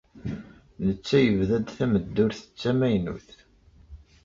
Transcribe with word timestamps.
Netta 0.85 1.17
yebda-d 1.21 1.67
tameddurt 1.77 2.41
d 2.45 2.51
tamaynut. 2.61 3.27